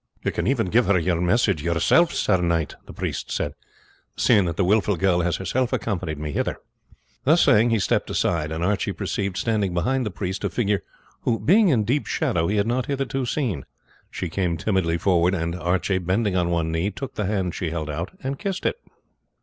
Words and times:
"You 0.23 0.31
can 0.31 0.47
even 0.47 0.71
give 0.71 0.87
her 0.87 0.97
your 0.97 1.21
message 1.21 1.61
yourself, 1.61 2.11
sir 2.11 2.41
knight," 2.41 2.73
the 2.87 2.91
priest 2.91 3.31
said, 3.31 3.53
"seeing 4.17 4.45
that 4.45 4.57
the 4.57 4.63
wilful 4.65 4.95
girl 4.97 5.21
has 5.21 5.35
herself 5.35 5.71
accompanied 5.73 6.17
me 6.17 6.31
hither." 6.31 6.57
Thus 7.23 7.43
saying, 7.43 7.69
he 7.69 7.77
stepped 7.77 8.09
aside, 8.09 8.51
and 8.51 8.63
Archie 8.63 8.93
perceived, 8.93 9.37
standing 9.37 9.75
behind 9.75 10.03
the 10.03 10.09
priest, 10.09 10.43
a 10.43 10.49
figure 10.49 10.81
who, 11.21 11.37
being 11.39 11.69
in 11.69 11.83
deep 11.83 12.07
shadow, 12.07 12.47
he 12.47 12.57
had 12.57 12.65
not 12.65 12.87
hitherto 12.87 13.27
seen. 13.27 13.63
She 14.09 14.27
came 14.27 14.57
timidly 14.57 14.97
forward, 14.97 15.35
and 15.35 15.53
Archie, 15.53 15.99
bending 15.99 16.35
on 16.35 16.49
one 16.49 16.71
knee, 16.71 16.89
took 16.89 17.13
the 17.13 17.25
hand 17.27 17.53
she 17.53 17.69
held 17.69 17.87
out 17.87 18.09
and 18.23 18.39
kissed 18.39 18.65
it. 18.65 18.77